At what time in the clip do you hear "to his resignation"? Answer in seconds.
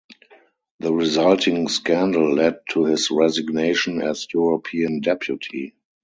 2.71-4.01